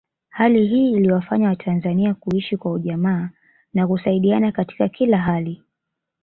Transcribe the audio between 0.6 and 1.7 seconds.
hii iliwafanya